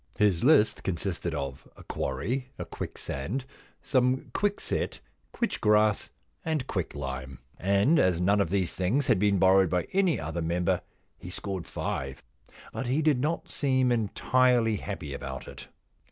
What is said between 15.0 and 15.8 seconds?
about it.